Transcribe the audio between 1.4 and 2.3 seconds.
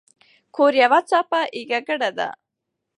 ایزه ګړه ده.